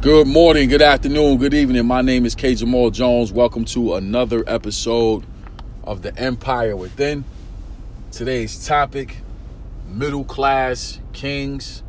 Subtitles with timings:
[0.00, 1.84] Good morning, good afternoon, good evening.
[1.84, 2.54] My name is K.
[2.54, 3.32] Jamal Jones.
[3.32, 5.26] Welcome to another episode
[5.82, 7.24] of The Empire Within.
[8.12, 9.16] Today's topic
[9.88, 11.82] middle class kings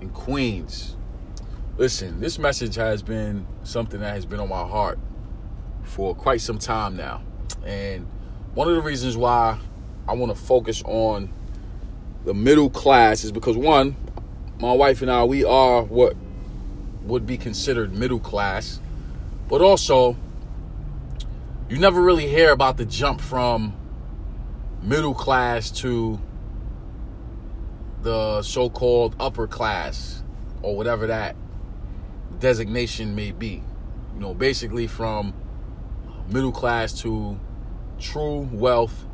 [0.00, 0.96] and queens.
[1.76, 4.98] Listen, this message has been something that has been on my heart
[5.82, 7.20] for quite some time now.
[7.62, 8.06] And
[8.54, 9.58] one of the reasons why
[10.08, 11.30] I want to focus on
[12.24, 13.96] the middle class is because one,
[14.60, 16.16] my wife and I, we are what
[17.02, 18.80] would be considered middle class,
[19.48, 20.16] but also
[21.68, 23.74] you never really hear about the jump from
[24.82, 26.20] middle class to
[28.02, 30.22] the so-called upper class
[30.62, 31.36] or whatever that
[32.38, 33.62] designation may be.
[34.14, 35.32] You know, basically from
[36.28, 37.38] middle class to
[37.98, 39.06] true wealth,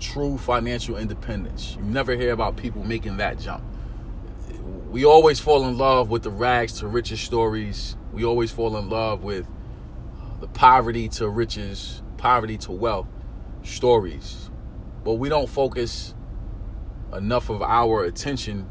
[0.00, 1.76] true financial independence.
[1.78, 3.62] You never hear about people making that jump.
[4.92, 7.96] We always fall in love with the rags to riches stories.
[8.12, 9.46] We always fall in love with
[10.40, 13.06] the poverty to riches, poverty to wealth
[13.62, 14.50] stories.
[15.02, 16.14] But we don't focus
[17.10, 18.68] enough of our attention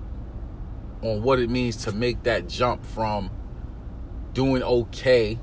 [1.02, 3.32] on what it means to make that jump from
[4.34, 5.40] doing okay,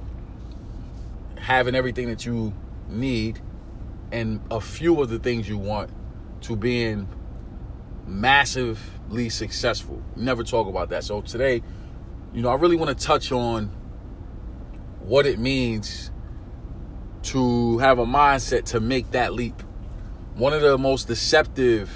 [1.39, 2.55] having everything that you
[2.89, 3.41] need,
[4.13, 5.91] and a few of the things you want,
[6.42, 7.09] to being
[8.09, 10.03] massively successful.
[10.17, 11.05] Never talk about that.
[11.05, 11.62] So today,
[12.33, 13.67] you know, I really want to touch on
[15.01, 16.11] what it means
[17.23, 19.62] to have a mindset to make that leap.
[20.34, 21.91] One of the most deceptive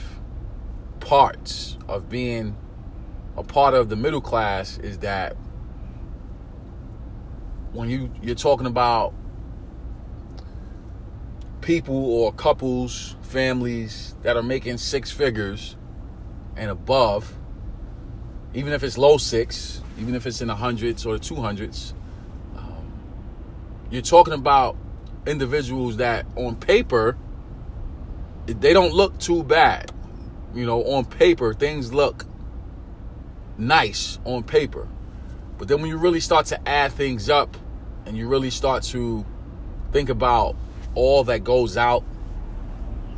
[1.00, 2.56] parts of being
[3.36, 5.36] a part of the middle class is that
[7.72, 9.14] when you you're talking about
[11.62, 15.76] people or couples, families that are making six figures
[16.56, 17.32] and above,
[18.54, 21.94] even if it's low six, even if it's in the hundreds or the two hundreds,
[22.56, 22.92] um,
[23.90, 24.76] you're talking about
[25.26, 27.16] individuals that on paper
[28.46, 29.92] they don't look too bad
[30.54, 32.26] you know, on paper, things look
[33.56, 34.88] nice on paper.
[35.58, 37.56] But then when you really start to add things up
[38.06, 39.24] and you really start to
[39.92, 40.56] think about
[40.94, 42.04] all that goes out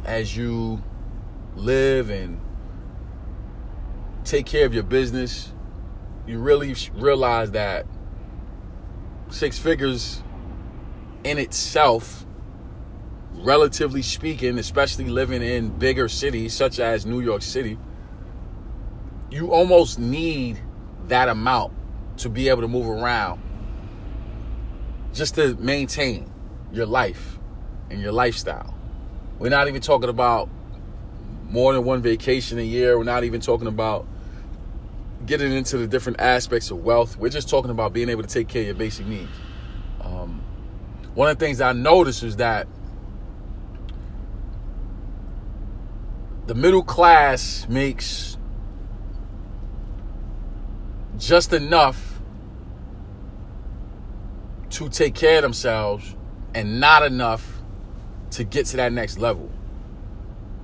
[0.04, 0.82] as you
[1.56, 2.40] live and
[4.24, 5.52] take care of your business,
[6.26, 7.86] you really realize that
[9.30, 10.22] six figures
[11.24, 12.24] in itself
[13.32, 17.78] relatively speaking, especially living in bigger cities such as New York City,
[19.30, 20.58] you almost need
[21.08, 21.72] that amount
[22.18, 23.42] to be able to move around
[25.12, 26.30] just to maintain
[26.72, 27.38] your life
[27.90, 28.74] and your lifestyle.
[29.38, 30.48] We're not even talking about
[31.44, 32.96] more than one vacation a year.
[32.96, 34.06] We're not even talking about
[35.26, 37.16] getting into the different aspects of wealth.
[37.16, 39.30] We're just talking about being able to take care of your basic needs.
[40.00, 40.42] Um,
[41.14, 42.66] one of the things I noticed is that
[46.46, 48.36] the middle class makes
[51.18, 52.20] just enough
[54.70, 56.16] to take care of themselves
[56.54, 57.62] and not enough
[58.32, 59.50] to get to that next level.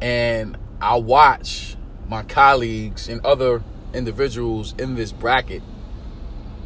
[0.01, 1.77] And I watch
[2.09, 3.63] my colleagues and other
[3.95, 5.63] individuals in this bracket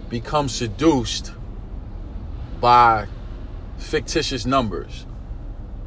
[0.09, 1.33] become seduced
[2.61, 3.07] by
[3.79, 5.07] fictitious numbers.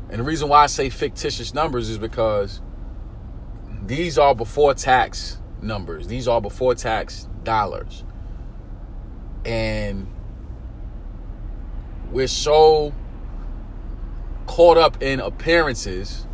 [0.09, 2.61] And the reason why I say fictitious numbers is because
[3.83, 6.07] these are before tax numbers.
[6.07, 8.03] These are before tax dollars.
[9.45, 10.07] And
[12.11, 12.93] we're so
[14.45, 16.25] caught up in appearances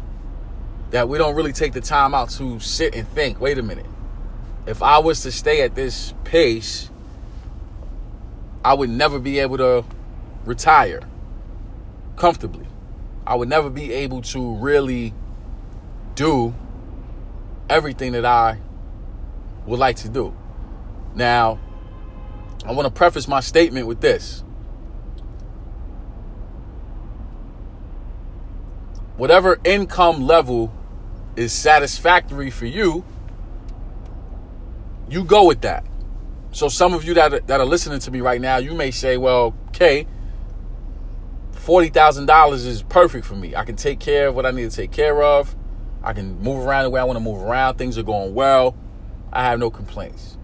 [0.91, 3.85] that we don't really take the time out to sit and think wait a minute.
[4.65, 6.89] If I was to stay at this pace,
[8.63, 9.83] I would never be able to
[10.45, 11.01] retire
[12.15, 12.67] comfortably.
[13.27, 15.13] I would never be able to really
[16.15, 16.53] do
[17.69, 18.59] everything that I
[19.65, 20.33] would like to do.
[21.15, 21.59] Now,
[22.65, 24.43] I want to preface my statement with this.
[29.17, 30.73] Whatever income level
[31.35, 33.03] is satisfactory for you,
[35.13, 35.85] you go with that.
[36.51, 38.91] So some of you that are, that are listening to me right now, you may
[38.91, 40.07] say, "Well, okay,
[41.51, 43.55] forty thousand dollars is perfect for me.
[43.55, 45.55] I can take care of what I need to take care of.
[46.03, 47.77] I can move around the way I want to move around.
[47.77, 48.75] Things are going well.
[49.31, 50.37] I have no complaints.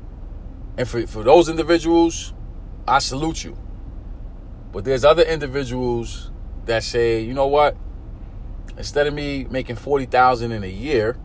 [0.78, 2.34] And for, for those individuals,
[2.88, 3.58] I salute you.
[4.72, 6.32] But there's other individuals
[6.66, 7.76] that say, you know what?
[8.78, 11.18] Instead of me making 40,000 in a year,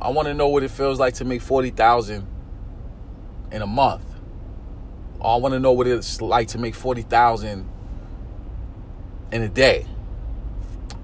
[0.00, 2.26] I want to know what it feels like to make 40,000
[3.50, 4.02] in a month.
[5.22, 7.68] I want to know what it's like to make 40,000
[9.32, 9.86] in a day.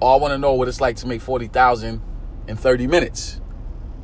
[0.01, 2.01] I want to know what it's like to make 40,000
[2.47, 3.39] in 30 minutes.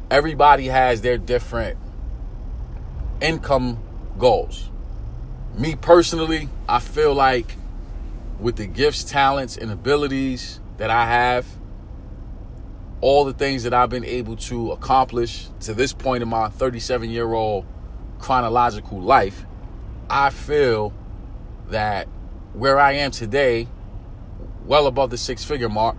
[0.09, 1.77] Everybody has their different
[3.21, 3.81] income
[4.17, 4.69] goals.
[5.55, 7.55] Me personally, I feel like
[8.39, 11.45] with the gifts, talents, and abilities that I have,
[13.01, 17.09] all the things that I've been able to accomplish to this point in my 37
[17.09, 17.65] year old
[18.19, 19.45] chronological life,
[20.09, 20.93] I feel
[21.69, 22.07] that
[22.53, 23.67] where I am today,
[24.65, 25.97] well above the six figure mark,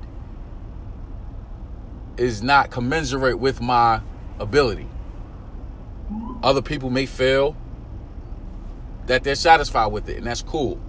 [2.17, 4.03] is not commensurate with my
[4.39, 4.89] ability.
[6.43, 7.57] Other people may feel
[9.07, 10.81] that they're satisfied with it, and that's cool.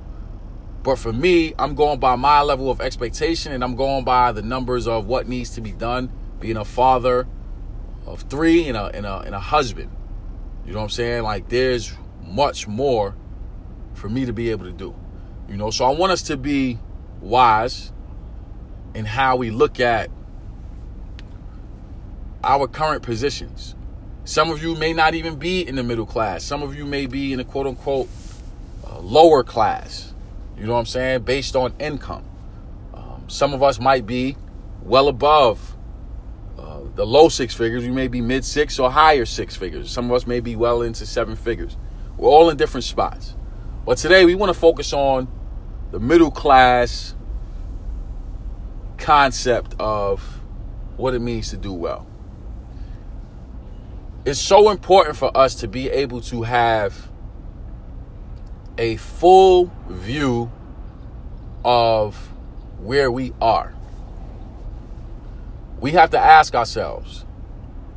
[0.83, 4.41] But for me, I'm going by my level of expectation and I'm going by the
[4.41, 7.27] numbers of what needs to be done, being a father
[8.07, 9.95] of three and a, and a, and a husband.
[10.65, 11.23] You know what I'm saying?
[11.23, 11.93] Like, there's
[12.23, 13.15] much more
[13.93, 14.95] for me to be able to do.
[15.49, 16.79] You know, so I want us to be
[17.19, 17.91] wise
[18.93, 20.09] in how we look at
[22.43, 23.75] our current positions.
[24.23, 26.43] Some of you may not even be in the middle class.
[26.43, 28.07] Some of you may be in a quote unquote
[28.87, 30.13] uh, lower class.
[30.57, 31.23] You know what I'm saying?
[31.23, 32.23] Based on income.
[32.93, 34.37] Um, some of us might be
[34.83, 35.70] well above
[36.95, 37.83] the low six figures.
[37.83, 39.89] We may be mid six or higher six figures.
[39.91, 41.77] Some of us may be well into seven figures.
[42.17, 43.35] We're all in different spots.
[43.85, 45.27] But today we want to focus on
[45.91, 47.15] the middle class
[48.97, 50.21] concept of
[50.97, 52.05] what it means to do well
[54.25, 57.09] it's so important for us to be able to have
[58.77, 60.51] a full view
[61.65, 62.15] of
[62.79, 63.73] where we are.
[65.81, 67.25] We have to ask ourselves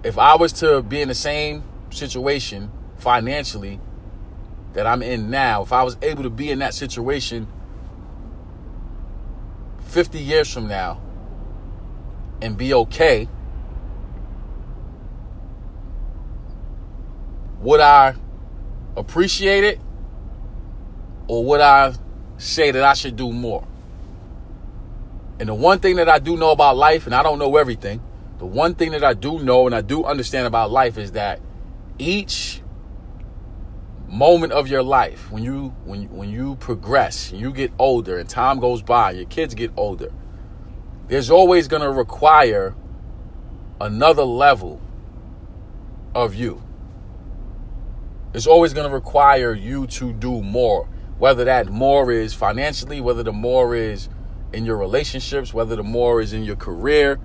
[0.03, 3.79] if I was to be in the same situation financially
[4.73, 7.47] that I'm in now, if I was able to be in that situation
[9.87, 11.01] 50 years from now
[12.41, 13.29] and be okay
[17.61, 18.15] would I
[18.97, 19.81] appreciate it
[21.29, 21.95] or would I
[22.37, 23.67] say that I should do more?
[25.39, 28.01] And the one thing that I do know about life, and I don't know everything,
[28.39, 31.41] the one thing that I do know and I do understand about life is that
[31.99, 32.63] each
[34.09, 38.61] moment of your life, when you when when you progress, you get older, and time
[38.61, 40.13] goes by, your kids get older,
[41.09, 42.75] there's always going to require
[43.81, 44.81] another level
[46.15, 46.63] of you.
[48.33, 50.89] It's always going to require you to do more.
[51.19, 54.09] Whether that more is financially, whether the more is
[54.55, 57.17] in your relationships, whether the more is in your career,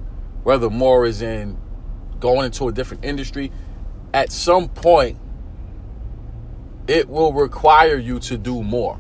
[0.44, 1.58] whether more is in
[2.20, 3.52] going into a different industry.
[4.14, 5.18] At some point,
[6.88, 9.00] it will require you to do more.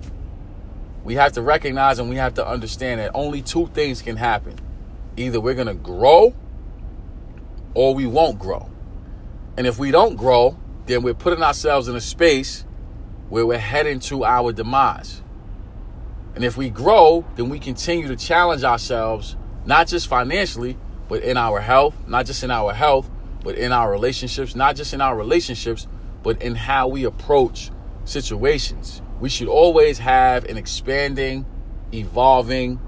[1.03, 4.55] We have to recognize and we have to understand that only two things can happen.
[5.17, 6.35] Either we're going to grow
[7.73, 8.69] or we won't grow.
[9.57, 12.65] And if we don't grow, then we're putting ourselves in a space
[13.29, 15.21] where we're heading to our demise.
[16.35, 19.35] And if we grow, then we continue to challenge ourselves,
[19.65, 20.77] not just financially,
[21.07, 23.09] but in our health, not just in our health,
[23.43, 25.87] but in our relationships, not just in our relationships,
[26.23, 27.71] but in how we approach
[28.05, 29.01] situations.
[29.19, 31.45] We should always have an expanding,
[31.93, 32.79] evolving,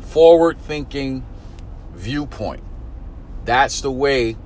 [0.00, 1.24] forward thinking
[1.92, 2.62] viewpoint.
[3.44, 4.36] That's the way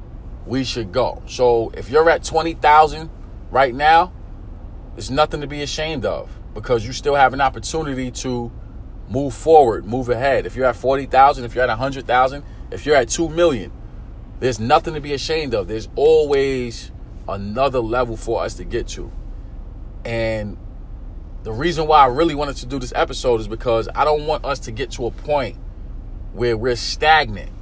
[0.47, 1.23] we should go.
[1.26, 3.11] So if you're at 20,000
[3.50, 4.12] right now,
[4.97, 8.50] it's nothing to be ashamed of because you still have an opportunity to
[9.09, 10.45] move forward, move ahead.
[10.45, 13.71] If you're at 40,000, if you're at 100,000, if you're at 2 million,
[14.41, 15.69] there's nothing to be ashamed of.
[15.69, 16.91] There's always
[17.29, 19.12] another level for us to get to.
[20.05, 20.57] And
[21.45, 24.45] the reason why I really wanted to do this episode is because I don't want
[24.45, 25.57] us to get to a point
[26.33, 27.53] where we're stagnant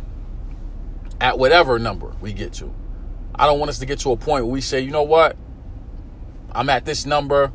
[1.21, 2.75] at whatever number we get to.
[3.35, 5.37] I don't want us to get to a point where we say, you know what?
[6.50, 7.53] I'm at this number.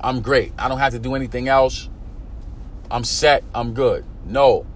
[0.00, 0.52] I'm great.
[0.58, 1.88] I don't have to do anything else.
[2.90, 3.44] I'm set.
[3.54, 4.04] I'm good.
[4.24, 4.66] No.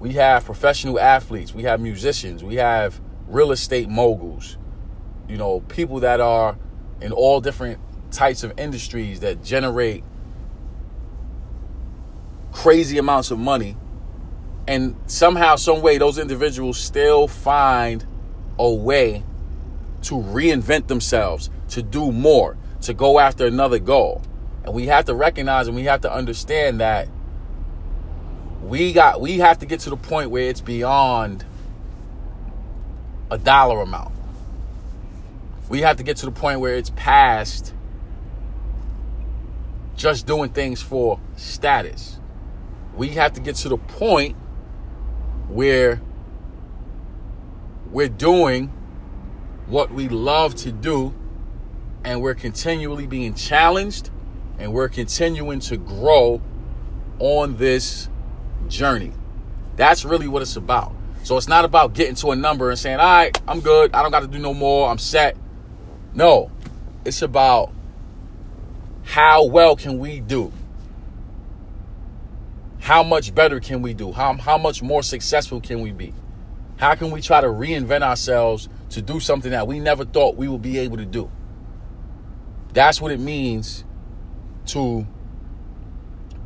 [0.00, 1.54] We have professional athletes.
[1.54, 2.42] We have musicians.
[2.42, 4.56] We have real estate moguls.
[5.28, 6.56] You know, people that are
[7.00, 7.78] in all different
[8.10, 10.02] types of industries that generate
[12.52, 13.76] crazy amounts of money
[14.66, 18.06] and somehow some way those individuals still find
[18.58, 19.22] a way
[20.02, 24.22] to reinvent themselves to do more to go after another goal
[24.64, 27.08] and we have to recognize and we have to understand that
[28.62, 31.44] we got we have to get to the point where it's beyond
[33.30, 34.12] a dollar amount
[35.68, 37.74] we have to get to the point where it's past
[39.96, 42.18] just doing things for status.
[42.96, 44.36] We have to get to the point
[45.48, 46.00] where
[47.90, 48.68] we're doing
[49.66, 51.14] what we love to do
[52.04, 54.10] and we're continually being challenged
[54.58, 56.40] and we're continuing to grow
[57.18, 58.08] on this
[58.68, 59.12] journey.
[59.76, 60.94] That's really what it's about.
[61.22, 63.94] So it's not about getting to a number and saying, all right, I'm good.
[63.94, 64.90] I don't got to do no more.
[64.90, 65.36] I'm set.
[66.12, 66.50] No,
[67.04, 67.72] it's about
[69.04, 70.52] how well can we do?
[72.78, 74.12] How much better can we do?
[74.12, 76.12] How, how much more successful can we be?
[76.76, 80.48] How can we try to reinvent ourselves to do something that we never thought we
[80.48, 81.30] would be able to do?
[82.74, 83.84] That's what it means
[84.66, 85.06] to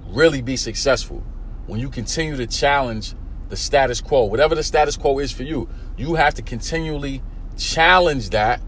[0.07, 1.23] really be successful.
[1.67, 3.15] When you continue to challenge
[3.49, 7.23] the status quo, whatever the status quo is for you, you have to continually
[7.57, 8.61] challenge that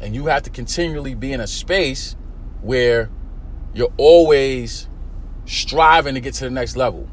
[0.00, 2.16] and you have to continually be in a space
[2.62, 3.10] where
[3.74, 4.88] you're always
[5.44, 7.08] striving to get to the next level.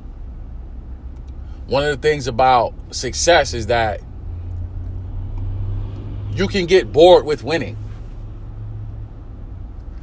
[1.67, 4.01] One of the things about success is that
[6.31, 7.77] you can get bored with winning.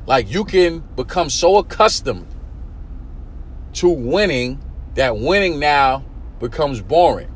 [0.07, 2.27] Like you can become so accustomed
[3.75, 4.61] to winning
[4.95, 6.05] that winning now
[6.41, 7.33] becomes boring.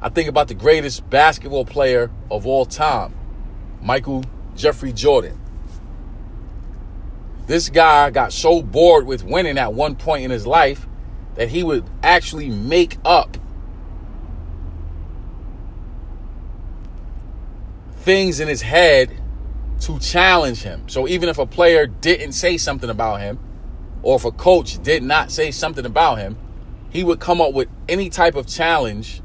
[0.00, 3.14] I think about the greatest basketball player of all time,
[3.80, 4.22] Michael
[4.54, 5.40] Jeffrey Jordan.
[7.46, 10.86] This guy got so bored with winning at one point in his life
[11.34, 13.36] that he would actually make up
[17.96, 19.10] things in his head
[19.80, 20.88] to challenge him.
[20.88, 23.38] So even if a player didn't say something about him,
[24.02, 26.36] or if a coach did not say something about him,
[26.90, 29.20] he would come up with any type of challenge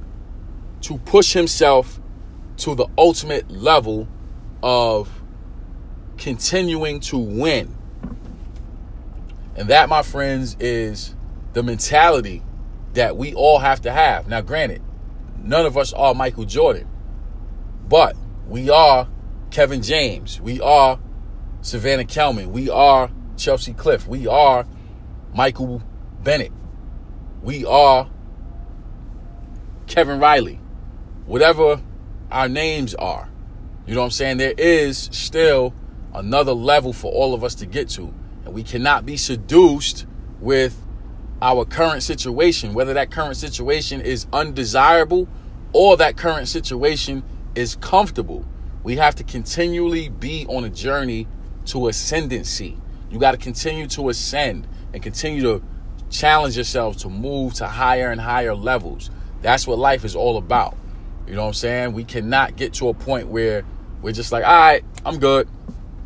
[0.81, 1.99] to push himself
[2.57, 4.07] to the ultimate level
[4.63, 5.09] of
[6.17, 7.75] continuing to win.
[9.55, 11.15] And that, my friends, is
[11.53, 12.43] the mentality
[12.93, 14.27] that we all have to have.
[14.27, 14.81] Now, granted,
[15.37, 16.87] none of us are Michael Jordan,
[17.87, 18.15] but
[18.47, 19.07] we are
[19.51, 20.39] Kevin James.
[20.39, 20.99] We are
[21.61, 22.51] Savannah Kelman.
[22.51, 24.07] We are Chelsea Cliff.
[24.07, 24.65] We are
[25.33, 25.81] Michael
[26.23, 26.51] Bennett.
[27.41, 28.09] We are
[29.87, 30.59] Kevin Riley.
[31.25, 31.81] Whatever
[32.31, 33.29] our names are.
[33.87, 34.37] You know what I'm saying?
[34.37, 35.73] There is still
[36.13, 38.13] another level for all of us to get to.
[38.45, 40.05] And we cannot be seduced
[40.39, 40.79] with
[41.41, 45.27] our current situation, whether that current situation is undesirable
[45.73, 47.23] or that current situation
[47.55, 48.45] is comfortable.
[48.83, 51.27] We have to continually be on a journey
[51.65, 52.77] to ascendancy.
[53.09, 55.63] You got to continue to ascend and continue to
[56.09, 59.09] challenge yourself to move to higher and higher levels.
[59.41, 60.75] That's what life is all about.
[61.27, 61.93] You know what I'm saying?
[61.93, 63.63] We cannot get to a point where
[64.01, 65.47] we're just like, all right, I'm good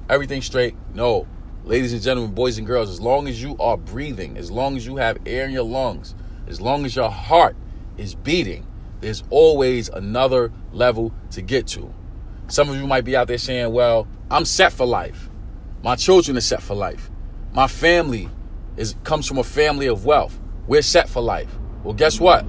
[0.09, 0.75] Everything's straight.
[0.93, 1.25] No.
[1.63, 4.85] Ladies and gentlemen, boys and girls, as long as you are breathing, as long as
[4.85, 6.13] you have air in your lungs,
[6.45, 7.55] as long as your heart
[7.97, 8.67] is beating,
[8.99, 11.93] there's always another level to get to.
[12.47, 15.29] Some of you might be out there saying, well, I'm set for life.
[15.83, 17.09] My children are set for life.
[17.53, 18.29] My family
[18.77, 20.39] is comes from a family of wealth.
[20.67, 21.49] We're set for life.
[21.83, 22.45] Well, guess what?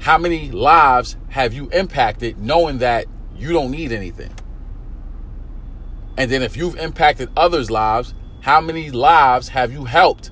[0.00, 3.06] How many lives have you impacted knowing that
[3.36, 4.32] you don't need anything?
[6.16, 10.30] And then if you've impacted others' lives, how many lives have you helped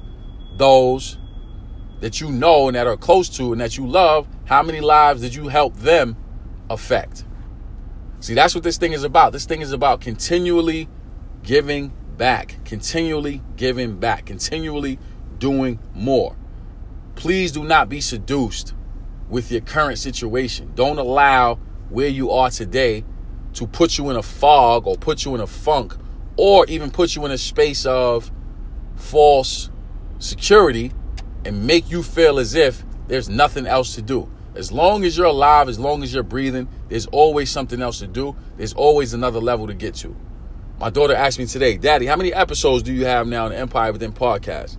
[0.56, 1.18] those
[2.00, 4.26] that you know and that are close to and that you love?
[4.44, 6.16] How many lives did you help them
[6.70, 7.24] affect?
[8.20, 9.32] See, that's what this thing is about.
[9.32, 10.88] This thing is about continually
[11.42, 14.98] giving back, continually giving back, continually
[15.38, 16.36] doing more.
[17.14, 18.74] Please do not be seduced
[19.28, 20.72] with your current situation.
[20.74, 21.56] Don't allow
[21.90, 23.04] where you are today
[23.54, 25.94] to put you in a fog or put you in a funk
[26.36, 28.30] or even put you in a space of
[28.96, 29.70] false
[30.18, 30.92] security
[31.44, 34.28] and make you feel as if there's nothing else to do.
[34.58, 38.08] As long as you're alive, as long as you're breathing, there's always something else to
[38.08, 38.34] do.
[38.56, 40.16] There's always another level to get to.
[40.80, 43.58] My daughter asked me today, Daddy, how many episodes do you have now in the
[43.58, 44.76] Empire Within podcast?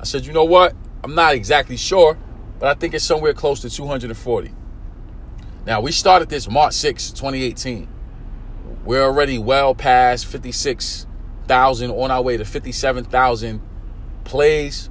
[0.00, 0.74] I said, you know what?
[1.04, 2.18] I'm not exactly sure,
[2.58, 4.50] but I think it's somewhere close to 240.
[5.64, 7.88] Now, we started this March 6, 2018.
[8.84, 13.62] We're already well past 56,000, on our way to 57,000
[14.24, 14.90] plays.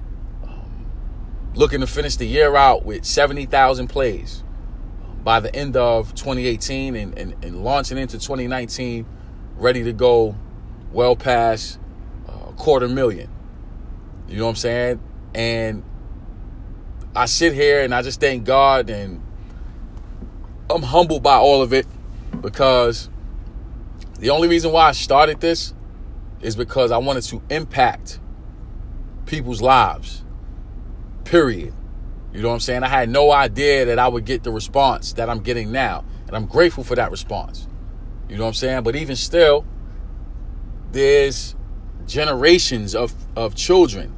[1.55, 4.43] Looking to finish the year out with 70,000 plays
[5.23, 9.05] by the end of 2018 and, and, and, launching into 2019,
[9.57, 10.35] ready to go
[10.91, 11.79] well past
[12.27, 13.29] a quarter million.
[14.27, 14.99] You know what I'm saying?
[15.33, 15.83] And
[17.15, 19.21] I sit here and I just thank God and
[20.69, 21.87] I'm humbled by all of it
[22.41, 23.09] because
[24.19, 25.73] the only reason why I started this
[26.41, 28.19] is because I wanted to impact
[29.25, 30.23] people's lives.
[31.29, 31.75] Period.
[32.33, 32.81] You know what I'm saying?
[32.81, 36.03] I had no idea that I would get the response that I'm getting now.
[36.25, 37.67] And I'm grateful for that response.
[38.27, 38.81] You know what I'm saying?
[38.81, 39.63] But even still,
[40.91, 41.55] there's
[42.07, 44.11] generations of, of children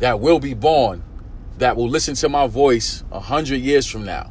[0.00, 1.04] that will be born
[1.58, 4.28] that will listen to my voice a hundred years from now.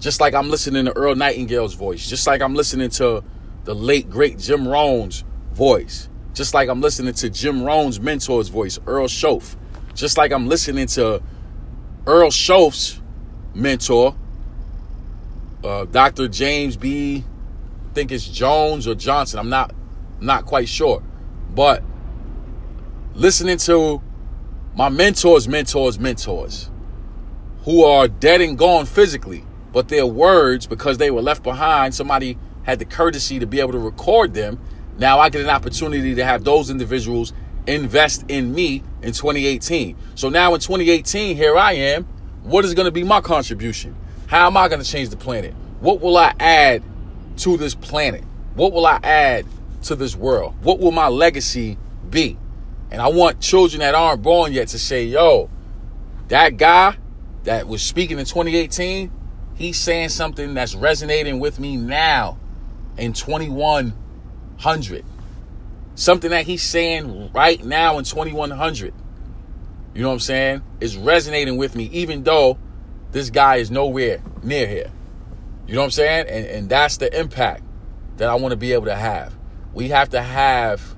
[0.00, 3.24] Just like I'm listening to Earl Nightingale's voice, just like I'm listening to
[3.64, 8.78] the late great Jim Rohn's voice, just like I'm listening to Jim Rohn's mentor's voice,
[8.86, 9.56] Earl Shoaff,
[9.94, 11.22] just like I'm listening to
[12.06, 13.00] Earl Shoaff's
[13.54, 14.14] mentor,
[15.62, 16.28] uh, Dr.
[16.28, 17.24] James B.
[17.90, 19.38] I think it's Jones or Johnson.
[19.38, 19.74] I'm not
[20.20, 21.02] not quite sure,
[21.54, 21.82] but
[23.14, 24.02] listening to
[24.74, 26.70] my mentors, mentors, mentors,
[27.62, 32.36] who are dead and gone physically, but their words, because they were left behind, somebody
[32.64, 34.58] had the courtesy to be able to record them.
[34.98, 37.32] Now I get an opportunity to have those individuals
[37.66, 39.96] invest in me in 2018.
[40.14, 42.04] So now in 2018, here I am.
[42.42, 43.94] What is going to be my contribution?
[44.26, 45.52] How am I going to change the planet?
[45.80, 46.82] What will I add
[47.38, 48.24] to this planet?
[48.54, 49.46] What will I add
[49.84, 50.54] to this world?
[50.62, 51.76] What will my legacy
[52.08, 52.38] be?
[52.90, 55.50] And I want children that aren't born yet to say, yo,
[56.28, 56.96] that guy
[57.44, 59.10] that was speaking in 2018,
[59.54, 62.38] he's saying something that's resonating with me now
[62.96, 65.04] in 2100.
[65.94, 68.92] Something that he's saying right now in 2100.
[69.94, 70.62] You know what I'm saying?
[70.80, 72.58] Is resonating with me, even though
[73.12, 74.90] this guy is nowhere near here.
[75.66, 76.26] You know what I'm saying?
[76.28, 77.62] And, and that's the impact
[78.16, 79.36] that I want to be able to have.
[79.72, 80.96] We have to have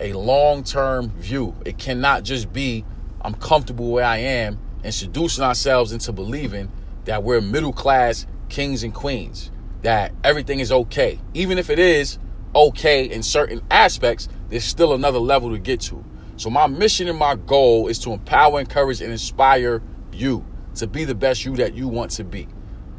[0.00, 1.56] a long term view.
[1.64, 2.84] It cannot just be,
[3.20, 6.70] I'm comfortable where I am and seducing ourselves into believing
[7.04, 9.50] that we're middle class kings and queens,
[9.82, 11.18] that everything is okay.
[11.34, 12.18] Even if it is
[12.54, 16.04] okay in certain aspects, there's still another level to get to.
[16.36, 19.82] So, my mission and my goal is to empower, encourage, and inspire
[20.12, 20.44] you
[20.76, 22.48] to be the best you that you want to be.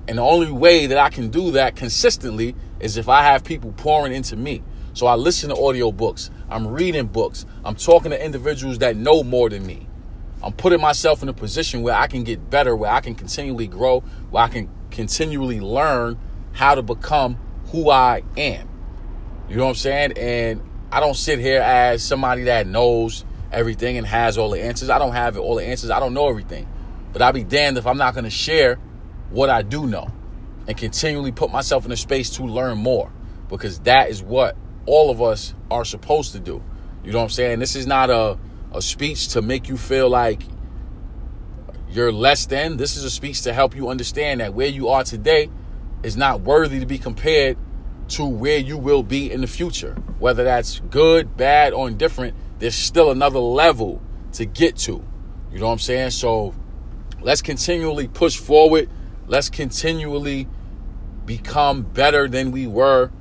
[0.08, 3.72] And the only way that I can do that consistently is if I have people
[3.74, 4.64] pouring into me.
[4.94, 6.30] So I listen to audiobooks.
[6.50, 7.46] I'm reading books.
[7.64, 9.88] I'm talking to individuals that know more than me.
[10.42, 13.68] I'm putting myself in a position where I can get better, where I can continually
[13.68, 16.18] grow, where I can continually learn
[16.54, 18.69] how to become who I am.
[19.50, 20.14] You know what I'm saying?
[20.18, 24.92] And I don't sit here as somebody that knows everything and has all the answers.
[24.92, 25.90] I don't have all the answers.
[25.90, 26.68] I don't know everything.
[27.12, 28.76] But I'll be damned if I'm not going to share
[29.32, 30.12] what I do know
[30.68, 33.12] and continually put myself in a space to learn more
[33.48, 36.64] because that is what all of us are supposed to do.
[37.04, 37.58] You know what I'm saying?
[37.60, 38.38] This is not a,
[38.72, 40.44] a speech to make you feel like
[41.90, 42.78] you're less than.
[42.78, 45.50] This is a speech to help you understand that where you are today
[46.04, 47.58] is not worthy to be compared
[48.10, 49.94] to where you will be in the future.
[50.20, 54.02] Whether that's good, bad, or indifferent, there's still another level
[54.34, 55.04] to get to.
[55.52, 56.12] You know what I'm saying?
[56.12, 56.54] So
[57.22, 58.90] let's continually push forward.
[59.28, 60.48] Let's continually
[61.26, 63.12] become better than we were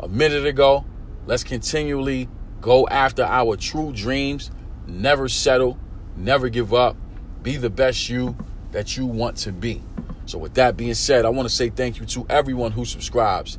[0.00, 0.84] a minute ago.
[1.26, 2.28] Let's continually
[2.60, 4.50] go after our true dreams.
[4.86, 5.78] Never settle,
[6.16, 6.96] never give up.
[7.42, 8.36] Be the best you
[8.72, 9.82] that you want to be.
[10.26, 13.58] So, with that being said, I want to say thank you to everyone who subscribes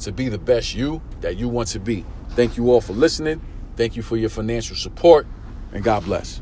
[0.00, 2.04] to be the best you that you want to be.
[2.30, 3.40] Thank you all for listening.
[3.76, 5.26] Thank you for your financial support,
[5.72, 6.40] and God bless.